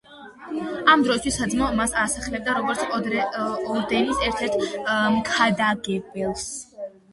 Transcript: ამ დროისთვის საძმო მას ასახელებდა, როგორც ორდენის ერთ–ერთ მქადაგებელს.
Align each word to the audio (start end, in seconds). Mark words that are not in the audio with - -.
ამ 0.93 1.03
დროისთვის 1.07 1.35
საძმო 1.41 1.67
მას 1.79 1.93
ასახელებდა, 2.05 2.55
როგორც 2.61 3.37
ორდენის 3.77 4.25
ერთ–ერთ 4.33 4.59
მქადაგებელს. 5.21 6.51